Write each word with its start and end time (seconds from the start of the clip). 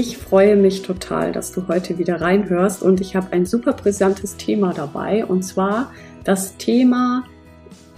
Ich 0.00 0.16
freue 0.16 0.54
mich 0.54 0.82
total, 0.82 1.32
dass 1.32 1.50
du 1.50 1.66
heute 1.66 1.98
wieder 1.98 2.20
reinhörst 2.20 2.84
und 2.84 3.00
ich 3.00 3.16
habe 3.16 3.32
ein 3.32 3.44
super 3.44 3.72
brisantes 3.72 4.36
Thema 4.36 4.72
dabei 4.72 5.24
und 5.24 5.42
zwar 5.42 5.92
das 6.22 6.56
Thema, 6.56 7.24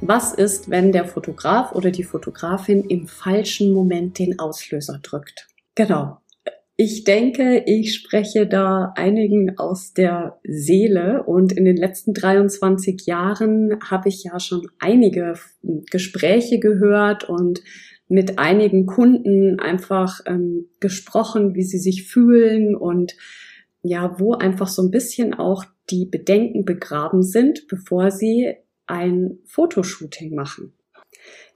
was 0.01 0.33
ist, 0.33 0.71
wenn 0.71 0.93
der 0.93 1.05
Fotograf 1.05 1.73
oder 1.73 1.91
die 1.91 2.05
Fotografin 2.05 2.85
im 2.85 3.07
falschen 3.07 3.75
Moment 3.75 4.19
den 4.19 4.39
Auslöser 4.39 4.99
drückt? 5.03 5.49
Genau. 5.75 6.17
Ich 6.75 7.05
denke, 7.05 7.65
ich 7.67 7.95
spreche 7.95 8.47
da 8.47 8.95
einigen 8.97 9.59
aus 9.59 9.93
der 9.93 10.39
Seele 10.43 11.25
und 11.25 11.53
in 11.53 11.67
den 11.67 11.77
letzten 11.77 12.15
23 12.15 13.05
Jahren 13.05 13.79
habe 13.91 14.09
ich 14.09 14.25
ja 14.25 14.41
schon 14.41 14.67
einige 14.79 15.35
Gespräche 15.91 16.61
gehört 16.61 17.29
und 17.29 17.61
mit 18.11 18.41
einigen 18.41 18.87
Kunden 18.87 19.61
einfach 19.61 20.21
ähm, 20.27 20.67
gesprochen, 20.81 21.55
wie 21.55 21.63
sie 21.63 21.79
sich 21.79 22.09
fühlen 22.09 22.75
und 22.75 23.15
ja, 23.83 24.19
wo 24.19 24.35
einfach 24.35 24.67
so 24.67 24.83
ein 24.83 24.91
bisschen 24.91 25.33
auch 25.33 25.65
die 25.91 26.07
Bedenken 26.07 26.65
begraben 26.65 27.23
sind, 27.23 27.69
bevor 27.69 28.11
sie 28.11 28.55
ein 28.87 29.39
Fotoshooting 29.47 30.35
machen. 30.35 30.75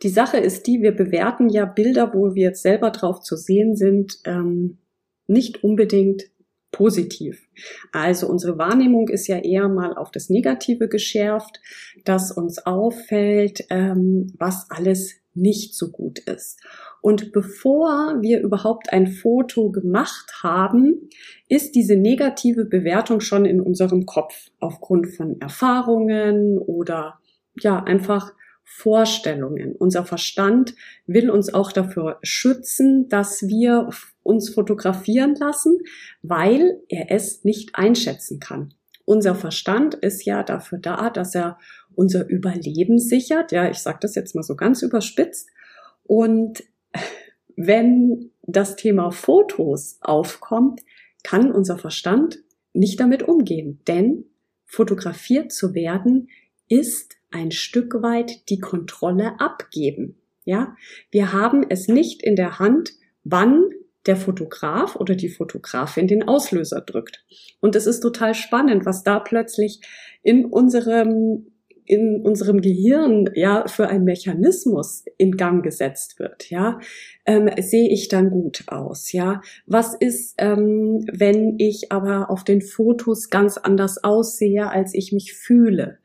Die 0.05 0.09
Sache 0.09 0.37
ist 0.37 0.69
die, 0.69 0.81
wir 0.81 0.93
bewerten 0.93 1.49
ja 1.49 1.65
Bilder, 1.65 2.13
wo 2.15 2.37
wir 2.37 2.45
jetzt 2.45 2.63
selber 2.63 2.91
drauf 2.91 3.21
zu 3.21 3.37
sehen 3.37 3.75
sind, 3.75 4.19
ähm, 4.25 4.79
nicht 5.27 5.65
unbedingt 5.65 6.23
positiv. 6.71 7.49
Also 7.91 8.29
unsere 8.29 8.59
Wahrnehmung 8.59 9.09
ist 9.09 9.27
ja 9.27 9.39
eher 9.39 9.69
mal 9.69 9.95
auf 9.95 10.13
das 10.13 10.31
Negative 10.31 10.89
geschärft, 10.89 11.61
dass 12.05 12.31
uns 12.31 12.65
auffällt, 12.65 13.65
ähm, 13.71 14.33
was 14.39 14.67
alles 14.71 15.24
nicht 15.35 15.75
so 15.75 15.91
gut 15.91 16.19
ist. 16.21 16.61
Und 17.01 17.33
bevor 17.33 18.23
wir 18.23 18.41
überhaupt 18.41 18.93
ein 18.93 19.09
Foto 19.09 19.71
gemacht 19.71 20.43
haben, 20.43 21.09
ist 21.49 21.75
diese 21.75 21.97
negative 21.97 22.65
Bewertung 22.65 23.21
schon 23.21 23.45
in 23.45 23.61
unserem 23.61 24.07
Kopf 24.07 24.51
aufgrund 24.61 25.09
von 25.09 25.41
Erfahrungen 25.41 26.59
oder 26.59 27.19
ja, 27.61 27.83
einfach 27.83 28.33
Vorstellungen. 28.65 29.77
Unser 29.77 30.05
Verstand 30.05 30.75
will 31.07 31.31
uns 31.31 31.53
auch 31.53 31.71
dafür 31.71 32.19
schützen, 32.23 33.09
dass 33.09 33.43
wir 33.43 33.91
uns 34.23 34.49
fotografieren 34.49 35.35
lassen, 35.35 35.79
weil 36.23 36.81
er 36.89 37.11
es 37.11 37.45
nicht 37.45 37.75
einschätzen 37.75 38.41
kann. 38.41 38.75
Unser 39.05 39.35
Verstand 39.35 39.95
ist 39.95 40.25
ja 40.25 40.43
dafür 40.43 40.79
da, 40.79 41.11
dass 41.11 41.35
er 41.35 41.59
unser 41.97 42.29
Überleben 42.29 42.99
sichert. 42.99 43.53
Ja, 43.53 43.71
ich 43.71 43.79
sage 43.79 43.99
das 44.01 44.15
jetzt 44.15 44.35
mal 44.35 44.43
so 44.43 44.57
ganz 44.57 44.83
überspitzt. 44.83 45.49
Und 46.05 46.65
wenn 47.57 48.31
das 48.43 48.77
Thema 48.77 49.11
Fotos 49.11 49.99
aufkommt, 50.01 50.81
kann 51.23 51.51
unser 51.51 51.79
Verstand 51.79 52.39
nicht 52.73 53.01
damit 53.01 53.23
umgehen. 53.23 53.81
Denn 53.87 54.25
fotografiert 54.65 55.53
zu 55.53 55.75
werden 55.75 56.29
ist 56.69 57.17
ein 57.31 57.51
Stück 57.51 58.03
weit 58.03 58.49
die 58.51 58.59
Kontrolle 58.59 59.41
abgeben. 59.41 60.17
Ja, 60.45 60.77
wir 61.11 61.33
haben 61.33 61.65
es 61.69 61.89
nicht 61.89 62.23
in 62.23 62.37
der 62.37 62.59
Hand, 62.59 62.93
wann 63.25 63.71
der 64.07 64.17
Fotograf 64.17 64.97
oder 64.97 65.15
die 65.15 65.31
Fotografin 65.31 66.07
den 66.07 66.29
Auslöser 66.29 66.83
drückt. 66.83 67.25
Und 67.61 67.75
es 67.75 67.87
ist 67.87 68.01
total 68.01 68.35
spannend, 68.35 68.85
was 68.85 69.03
da 69.03 69.19
plötzlich 69.19 69.81
in 70.23 70.45
unserem 70.45 71.47
in 71.87 72.23
unserem 72.23 72.61
Gehirn 72.61 73.31
ja 73.35 73.67
für 73.67 73.89
ein 73.89 74.05
Mechanismus 74.05 75.05
in 75.19 75.37
Gang 75.37 75.63
gesetzt 75.63 76.19
wird, 76.19 76.51
ja, 76.51 76.79
ähm, 77.27 77.51
sehe 77.61 77.91
ich 77.91 78.09
dann 78.09 78.31
gut 78.31 78.65
aus, 78.67 79.13
ja. 79.13 79.41
Was 79.67 79.95
ist, 79.95 80.35
ähm, 80.39 81.05
wenn 81.13 81.59
ich 81.59 81.93
aber 81.93 82.31
auf 82.31 82.45
den 82.45 82.63
Fotos 82.63 83.31
ganz 83.31 83.57
anders 83.59 84.03
aussehe, 84.03 84.71
als 84.71 84.95
ich 84.95 85.13
mich 85.13 85.35
fühle? 85.35 85.99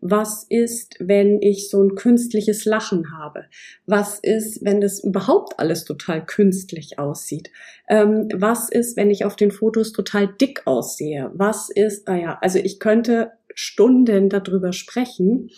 Was 0.00 0.44
ist, 0.48 0.96
wenn 1.00 1.40
ich 1.40 1.70
so 1.70 1.82
ein 1.82 1.94
künstliches 1.94 2.64
Lachen 2.64 3.16
habe? 3.16 3.44
Was 3.86 4.18
ist, 4.18 4.64
wenn 4.64 4.80
das 4.80 5.02
überhaupt 5.02 5.58
alles 5.58 5.84
total 5.84 6.24
künstlich 6.24 6.98
aussieht? 6.98 7.50
Ähm, 7.88 8.28
was 8.34 8.68
ist, 8.68 8.96
wenn 8.96 9.10
ich 9.10 9.24
auf 9.24 9.36
den 9.36 9.50
Fotos 9.50 9.92
total 9.92 10.28
dick 10.28 10.62
aussehe? 10.66 11.30
Was 11.34 11.70
ist, 11.70 12.06
naja, 12.08 12.38
also 12.40 12.58
ich 12.58 12.80
könnte 12.80 13.32
Stunden 13.54 14.28
darüber 14.28 14.72
sprechen, 14.72 15.50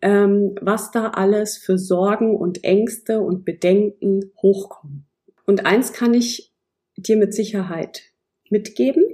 ähm, 0.00 0.54
was 0.60 0.90
da 0.90 1.10
alles 1.10 1.56
für 1.56 1.78
Sorgen 1.78 2.36
und 2.36 2.64
Ängste 2.64 3.20
und 3.20 3.44
Bedenken 3.44 4.32
hochkommen. 4.42 5.06
Und 5.46 5.66
eins 5.66 5.92
kann 5.92 6.14
ich 6.14 6.52
dir 6.96 7.16
mit 7.16 7.34
Sicherheit 7.34 8.02
mitgeben. 8.50 9.04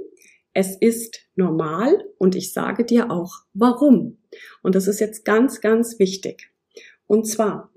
Es 0.53 0.77
ist 0.77 1.21
normal 1.37 2.05
und 2.19 2.35
ich 2.35 2.53
sage 2.53 2.85
dir 2.85 3.11
auch 3.11 3.43
warum. 3.53 4.19
Und 4.63 4.75
das 4.75 4.89
ist 4.89 5.01
jetzt 5.01 5.25
ganz, 5.25 5.61
ganz 5.61 5.99
wichtig. 5.99 6.51
Und 7.07 7.27
zwar 7.27 7.73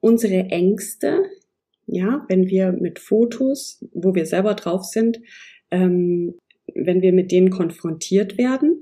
unsere 0.00 0.50
Ängste, 0.50 1.24
ja, 1.86 2.24
wenn 2.28 2.48
wir 2.48 2.72
mit 2.72 2.98
Fotos, 2.98 3.84
wo 3.92 4.14
wir 4.14 4.26
selber 4.26 4.54
drauf 4.54 4.84
sind, 4.84 5.20
ähm, 5.70 6.34
wenn 6.74 7.02
wir 7.02 7.12
mit 7.12 7.32
denen 7.32 7.50
konfrontiert 7.50 8.38
werden, 8.38 8.79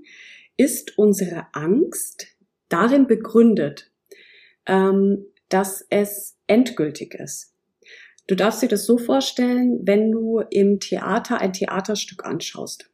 ist 0.59 0.99
unsere 0.99 1.47
Angst 1.53 2.27
darin 2.69 3.07
begründet, 3.07 3.91
ähm, 4.67 5.25
dass 5.49 5.87
es 5.89 6.37
endgültig 6.47 7.15
ist. 7.15 7.55
Du 8.27 8.35
darfst 8.35 8.63
dir 8.63 8.69
das 8.69 8.85
so 8.85 8.99
vorstellen, 8.99 9.81
wenn 9.85 10.13
du 10.13 10.41
im 10.51 10.81
Theater 10.81 11.41
ein 11.41 11.55
Theaterstück 11.55 12.27
anschaust. 12.27 12.91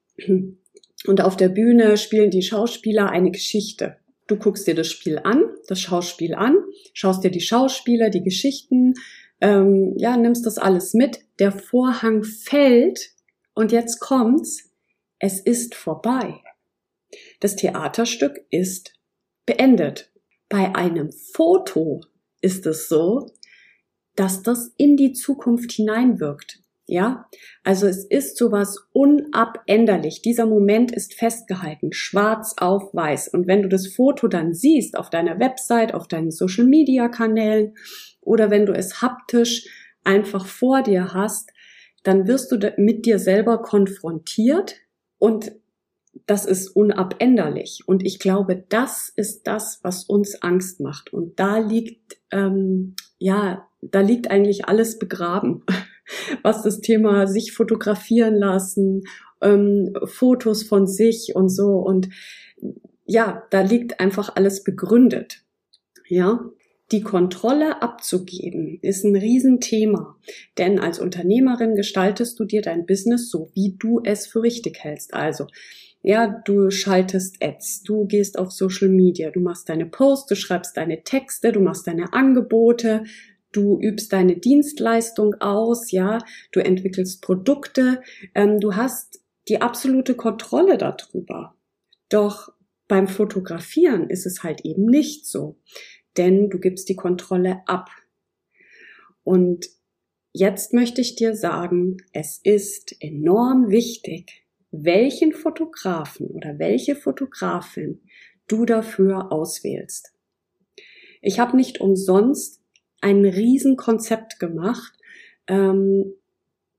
Und 1.07 1.21
auf 1.21 1.37
der 1.37 1.49
Bühne 1.49 1.97
spielen 1.97 2.31
die 2.31 2.43
Schauspieler 2.43 3.11
eine 3.11 3.33
Geschichte. 3.33 3.97
Du 4.27 4.37
guckst 4.37 4.67
dir 4.67 4.75
das 4.75 4.89
Spiel 4.89 5.19
an, 5.19 5.45
das 5.67 5.81
Schauspiel 5.81 6.35
an, 6.35 6.57
schaust 6.95 7.25
dir 7.25 7.31
die 7.31 7.41
Schauspieler, 7.41 8.09
die 8.09 8.23
Geschichten, 8.23 8.95
ähm, 9.41 9.95
ja, 9.99 10.17
nimmst 10.17 10.47
das 10.47 10.57
alles 10.57 10.95
mit. 10.95 11.19
Der 11.41 11.53
Vorhang 11.53 12.23
fällt 12.23 13.11
und 13.55 13.73
jetzt 13.73 13.99
kommt's. 13.99 14.71
Es 15.19 15.41
ist 15.41 15.75
vorbei. 15.75 16.44
Das 17.41 17.57
Theaterstück 17.57 18.41
ist 18.51 18.95
beendet. 19.47 20.13
Bei 20.49 20.75
einem 20.75 21.11
Foto 21.13 22.03
ist 22.41 22.67
es 22.67 22.89
so, 22.89 23.27
dass 24.17 24.43
das 24.43 24.73
in 24.77 24.97
die 24.97 25.13
Zukunft 25.13 25.73
hineinwirkt. 25.73 26.61
Ja, 26.87 27.31
also 27.63 27.87
es 27.87 28.05
ist 28.05 28.37
sowas 28.37 28.89
unabänderlich. 28.93 30.21
Dieser 30.21 30.45
Moment 30.45 30.93
ist 30.93 31.15
festgehalten, 31.15 31.95
schwarz 31.95 32.57
auf 32.59 32.93
weiß. 32.93 33.29
Und 33.29 33.47
wenn 33.47 33.63
du 33.63 33.71
das 33.71 33.87
Foto 33.87 34.29
dann 34.29 34.53
siehst 34.53 34.99
auf 34.99 35.09
deiner 35.09 35.41
Website, 35.41 35.95
auf 35.95 36.09
deinen 36.09 36.31
Social 36.31 36.67
Media 36.67 37.09
Kanälen 37.09 37.75
oder 38.21 38.51
wenn 38.51 38.67
du 38.67 38.75
es 38.75 39.01
haptisch 39.01 39.67
einfach 40.05 40.45
vor 40.47 40.83
dir 40.83 41.15
hast, 41.15 41.53
dann 42.03 42.27
wirst 42.27 42.53
du 42.53 42.75
mit 42.77 43.07
dir 43.07 43.19
selber 43.19 43.63
konfrontiert 43.63 44.77
und 45.19 45.53
das 46.27 46.47
ist 46.47 46.69
unabänderlich. 46.69 47.83
Und 47.87 48.05
ich 48.05 48.19
glaube, 48.19 48.65
das 48.69 49.13
ist 49.15 49.47
das, 49.47 49.81
was 49.83 50.05
uns 50.05 50.43
Angst 50.43 50.81
macht. 50.81 51.13
Und 51.13 51.39
da 51.39 51.59
liegt, 51.59 52.19
ähm, 52.31 52.95
ja, 53.19 53.69
da 53.81 54.01
liegt 54.01 54.31
eigentlich 54.31 54.67
alles 54.67 54.99
begraben, 54.99 55.63
was 56.43 56.63
das 56.63 56.81
Thema 56.81 57.27
sich 57.27 57.53
fotografieren 57.53 58.37
lassen, 58.37 59.03
ähm, 59.41 59.95
Fotos 60.05 60.63
von 60.63 60.87
sich 60.87 61.33
und 61.35 61.49
so. 61.49 61.79
Und 61.79 62.09
ja, 63.07 63.45
da 63.51 63.61
liegt 63.61 64.01
einfach 64.01 64.35
alles 64.37 64.65
begründet. 64.65 65.43
Ja, 66.09 66.51
die 66.93 67.03
Kontrolle 67.03 67.81
abzugeben 67.83 68.79
ist 68.83 69.05
ein 69.05 69.17
Riesenthema, 69.17 70.17
denn 70.59 70.79
als 70.79 70.99
Unternehmerin 70.99 71.77
gestaltest 71.77 72.39
du 72.39 72.45
dir 72.45 72.61
dein 72.61 72.85
Business 72.85 73.31
so, 73.31 73.51
wie 73.55 73.75
du 73.79 74.01
es 74.05 74.27
für 74.27 74.43
richtig 74.43 74.79
hältst. 74.85 75.15
Also 75.15 75.47
ja, 76.05 76.27
du 76.45 76.71
schaltest 76.71 77.43
Ads, 77.43 77.83
du 77.83 78.07
gehst 78.07 78.39
auf 78.39 78.53
Social 78.53 78.91
Media, 78.91 79.31
du 79.31 79.41
machst 79.41 79.71
deine 79.71 79.87
Posts, 79.87 80.27
du 80.27 80.37
schreibst 80.37 80.77
deine 80.77 81.03
Texte, 81.03 81.51
du 81.51 81.61
machst 81.61 81.87
deine 81.87 82.13
Angebote, 82.13 83.05
du 83.53 83.81
übst 83.81 84.13
deine 84.13 84.37
Dienstleistung 84.37 85.37
aus, 85.41 85.93
ja, 85.93 86.19
du 86.53 86.61
entwickelst 86.61 87.23
Produkte, 87.23 88.03
ähm, 88.35 88.61
du 88.61 88.77
hast 88.77 89.25
die 89.49 89.63
absolute 89.63 90.15
Kontrolle 90.15 90.77
darüber. 90.77 91.57
Doch 92.11 92.53
beim 92.87 93.09
Fotografieren 93.09 94.11
ist 94.11 94.27
es 94.27 94.43
halt 94.43 94.61
eben 94.67 94.85
nicht 94.85 95.27
so, 95.27 95.59
denn 96.19 96.51
du 96.51 96.59
gibst 96.59 96.91
die 96.91 96.97
Kontrolle 96.97 97.63
ab. 97.65 97.89
Und 99.23 99.71
jetzt 100.35 100.75
möchte 100.75 101.01
ich 101.01 101.17
dir 101.17 101.35
sagen, 101.35 101.97
es 102.13 102.41
ist 102.45 102.95
enorm 103.01 103.71
wichtig, 103.71 104.44
welchen 104.83 105.33
Fotografen 105.33 106.27
oder 106.27 106.59
welche 106.59 106.97
Fotografin 106.97 108.01
du 108.49 108.65
dafür 108.65 109.33
auswählst. 109.33 110.13
Ich 111.23 111.39
habe 111.39 111.57
nicht 111.57 111.81
umsonst 111.81 112.61
ein 113.01 113.25
Riesenkonzept 113.25 114.39
gemacht. 114.39 114.93
Ähm, 115.47 116.15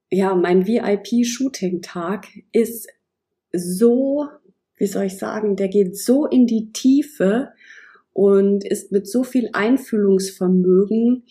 ja, 0.09 0.36
mein 0.36 0.68
VIP-Shooting-Tag 0.68 2.27
ist 2.51 2.88
so, 3.51 4.27
wie 4.75 4.88
soll 4.88 5.06
ich 5.06 5.18
sagen, 5.18 5.56
der 5.56 5.69
geht 5.69 5.98
so 5.98 6.25
in 6.25 6.45
die 6.45 6.71
Tiefe 6.74 7.53
und 8.13 8.63
ist 8.65 8.91
mit 8.91 9.07
so 9.07 9.24
viel 9.24 9.50
Einfühlungsvermögen 9.53 11.24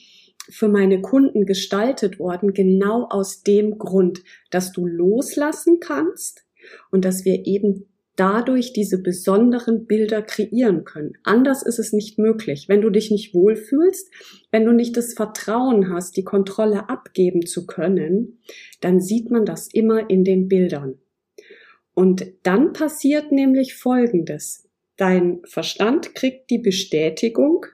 für 0.49 0.69
meine 0.69 1.01
Kunden 1.01 1.47
gestaltet 1.47 2.19
worden, 2.19 2.53
genau 2.53 3.07
aus 3.09 3.43
dem 3.43 3.79
Grund, 3.79 4.23
dass 4.51 4.73
du 4.73 4.87
loslassen 4.87 5.79
kannst 5.81 6.44
und 6.91 7.05
dass 7.05 7.25
wir 7.25 7.47
eben 7.47 7.87
dadurch 8.17 8.73
diese 8.73 9.03
besonderen 9.03 9.87
Bilder 9.87 10.23
kreieren 10.23 10.85
können. 10.85 11.15
Anders 11.25 11.63
ist 11.65 11.79
es 11.79 11.93
nicht 11.93 12.19
möglich. 12.19 12.67
Wenn 12.69 12.81
du 12.81 12.91
dich 12.91 13.11
nicht 13.11 13.35
wohlfühlst, 13.35 14.11
wenn 14.53 14.65
du 14.65 14.73
nicht 14.73 14.97
das 14.97 15.15
Vertrauen 15.15 15.93
hast, 15.93 16.17
die 16.17 16.23
Kontrolle 16.23 16.89
abgeben 16.89 17.45
zu 17.45 17.67
können, 17.67 18.39
dann 18.81 19.01
sieht 19.01 19.31
man 19.31 19.45
das 19.45 19.69
immer 19.73 20.09
in 20.11 20.25
den 20.25 20.49
Bildern. 20.49 20.99
Und 21.95 22.27
dann 22.43 22.73
passiert 22.73 23.33
nämlich 23.33 23.75
Folgendes. 23.75 24.69
Dein 24.97 25.41
Verstand 25.45 26.15
kriegt 26.15 26.51
die 26.51 26.59
Bestätigung, 26.59 27.67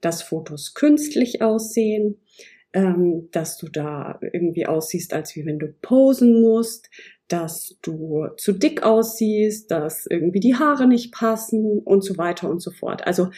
dass 0.00 0.22
Fotos 0.22 0.74
künstlich 0.74 1.42
aussehen, 1.42 2.20
ähm, 2.72 3.28
dass 3.32 3.56
du 3.56 3.68
da 3.68 4.18
irgendwie 4.32 4.66
aussiehst, 4.66 5.12
als 5.12 5.36
wie 5.36 5.46
wenn 5.46 5.58
du 5.58 5.72
posen 5.80 6.40
musst, 6.40 6.90
dass 7.30 7.78
du 7.82 8.26
zu 8.36 8.52
dick 8.52 8.82
aussiehst, 8.82 9.70
dass 9.70 10.06
irgendwie 10.06 10.40
die 10.40 10.56
Haare 10.56 10.86
nicht 10.86 11.12
passen 11.12 11.78
und 11.78 12.04
so 12.04 12.18
weiter 12.18 12.50
und 12.50 12.60
so 12.60 12.72
fort. 12.72 13.06
Also 13.06 13.30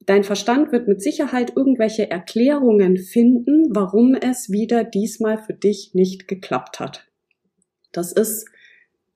dein 0.00 0.24
Verstand 0.24 0.72
wird 0.72 0.88
mit 0.88 1.02
Sicherheit 1.02 1.52
irgendwelche 1.54 2.10
Erklärungen 2.10 2.96
finden, 2.96 3.66
warum 3.74 4.14
es 4.14 4.50
wieder 4.50 4.84
diesmal 4.84 5.38
für 5.38 5.54
dich 5.54 5.92
nicht 5.94 6.28
geklappt 6.28 6.80
hat. 6.80 7.06
Das 7.92 8.12
ist 8.12 8.46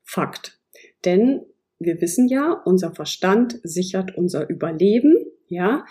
Fakt. 0.02 0.58
Denn 1.05 1.43
wir 1.79 2.00
wissen 2.00 2.29
ja, 2.29 2.61
unser 2.64 2.94
Verstand 2.94 3.61
sichert 3.62 4.17
unser 4.17 4.49
Überleben, 4.49 5.17
ja, 5.49 5.84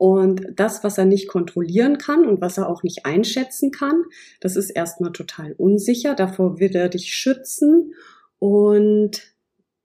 und 0.00 0.46
das, 0.56 0.82
was 0.82 0.96
er 0.96 1.04
nicht 1.04 1.28
kontrollieren 1.28 1.98
kann 1.98 2.26
und 2.26 2.40
was 2.40 2.56
er 2.56 2.70
auch 2.70 2.82
nicht 2.82 3.04
einschätzen 3.04 3.70
kann, 3.70 4.04
das 4.40 4.56
ist 4.56 4.70
erstmal 4.70 5.12
total 5.12 5.52
unsicher. 5.52 6.14
Davor 6.14 6.58
wird 6.58 6.74
er 6.74 6.88
dich 6.88 7.12
schützen. 7.12 7.92
Und 8.38 9.20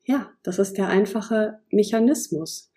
ja, 0.05 0.31
das 0.41 0.57
ist 0.57 0.77
der 0.77 0.87
einfache 0.87 1.59
Mechanismus. 1.69 2.71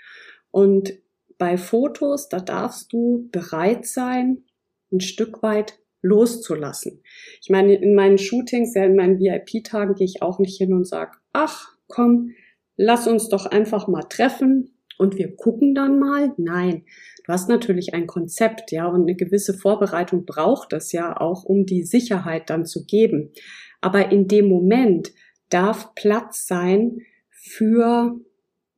Und 0.51 0.95
bei 1.39 1.57
Fotos, 1.57 2.29
da 2.29 2.41
darfst 2.41 2.93
du 2.93 3.29
bereit 3.31 3.87
sein, 3.87 4.43
ein 4.91 4.99
Stück 4.99 5.41
weit 5.41 5.79
loszulassen. 6.03 7.05
Ich 7.41 7.51
meine, 7.51 7.77
in 7.77 7.95
meinen 7.95 8.19
Shootings, 8.19 8.75
ja 8.75 8.85
in 8.85 8.97
meinen 8.97 9.21
VIP-Tagen 9.21 9.95
gehe 9.95 10.07
ich 10.07 10.23
auch 10.23 10.41
nicht 10.41 10.59
hin 10.59 10.75
und 10.75 10.89
sage, 10.89 11.13
ach, 11.33 11.69
komm, 11.87 12.33
lass 12.77 13.07
uns 13.07 13.29
doch 13.29 13.47
einfach 13.47 13.87
mal 13.87 14.03
treffen 14.03 14.75
und 14.99 15.17
wir 15.17 15.35
gucken 15.37 15.75
dann 15.75 15.99
mal. 15.99 16.35
Nein, 16.37 16.85
Du 17.29 17.35
hast 17.35 17.51
natürlich 17.51 17.93
ein 17.93 18.07
Konzept, 18.07 18.73
ja, 18.73 18.87
und 18.87 19.03
eine 19.03 19.15
gewisse 19.15 19.53
Vorbereitung 19.53 20.25
braucht 20.25 20.73
es 20.73 20.93
ja 20.93 21.15
auch, 21.21 21.45
um 21.45 21.67
die 21.67 21.83
Sicherheit 21.83 22.49
dann 22.49 22.65
zu 22.65 22.87
geben. 22.87 23.35
Aber 23.83 24.11
in 24.11 24.29
dem 24.29 24.49
Moment 24.49 25.13
darf 25.51 25.95
Platz 25.95 26.47
sein 26.47 27.03
für, 27.29 28.19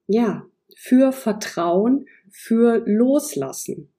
ja, 0.09 0.47
für 0.77 1.13
Vertrauen, 1.13 2.07
für 2.29 2.83
Loslassen. 2.87 3.93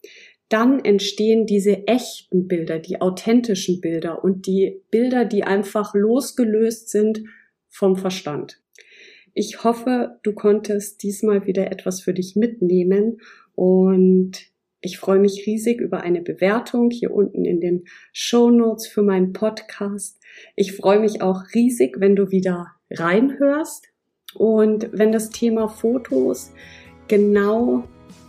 Dann 0.50 0.84
entstehen 0.84 1.46
diese 1.46 1.88
echten 1.88 2.50
Bilder, 2.50 2.80
die 2.80 3.00
authentischen 3.00 3.80
Bilder 3.80 4.22
und 4.22 4.48
die 4.48 4.82
Bilder, 4.92 5.24
die 5.24 5.46
einfach 5.46 5.94
losgelöst 5.94 6.90
sind 6.90 7.24
vom 7.70 7.96
Verstand. 7.96 8.62
Ich 9.34 9.64
hoffe, 9.64 10.20
du 10.24 10.34
konntest 10.34 11.04
diesmal 11.04 11.46
wieder 11.46 11.72
etwas 11.72 12.02
für 12.02 12.14
dich 12.14 12.36
mitnehmen 12.36 13.22
und 13.56 14.52
ich 14.82 14.98
freue 14.98 15.20
mich 15.20 15.44
riesig 15.46 15.80
über 15.80 16.02
eine 16.02 16.22
Bewertung 16.22 16.90
hier 16.90 17.14
unten 17.14 17.46
in 17.46 17.62
den 17.62 17.86
Show 18.12 18.50
Notes 18.50 18.88
für 18.88 19.04
meinen 19.04 19.32
Podcast. 19.32 20.20
Ich 20.56 20.76
freue 20.76 21.00
mich 21.00 21.22
auch 21.22 21.44
riesig, 21.54 22.00
wenn 22.00 22.16
du 22.16 22.32
wieder 22.32 22.72
reinhörst 22.90 23.88
und 24.34 24.90
wenn 24.92 25.12
das 25.12 25.30
Thema 25.30 25.70
Fotos 25.70 26.52
genau, 27.08 27.84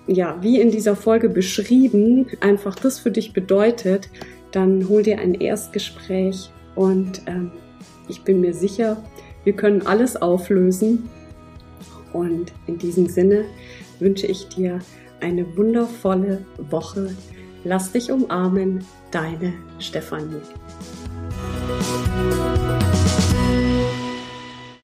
ja, 0.07 0.43
wie 0.43 0.61
in 0.61 0.71
dieser 0.71 0.95
Folge 0.95 1.29
beschrieben, 1.29 2.27
einfach 2.41 2.75
das 2.75 2.99
für 2.99 3.11
dich 3.11 3.33
bedeutet, 3.33 4.11
dann 4.51 4.89
hol 4.89 5.03
dir 5.03 5.19
ein 5.19 5.35
Erstgespräch 5.35 6.51
und 6.75 7.23
ähm, 7.27 7.53
ich 8.09 8.23
bin 8.23 8.41
mir 8.41 8.53
sicher, 8.53 9.03
wir 9.45 9.55
können 9.55 9.87
alles 9.87 10.17
auflösen. 10.21 11.09
Und 12.13 12.53
in 12.67 12.79
diesem 12.79 13.07
Sinne 13.07 13.45
wünsche 13.99 14.27
ich 14.27 14.49
dir 14.49 14.81
eine 15.21 15.57
wundervolle 15.57 16.45
Woche. 16.71 17.15
Lass 17.65 17.93
dich 17.93 18.11
umarmen, 18.11 18.85
deine 19.11 19.53
Stefanie. 19.79 20.41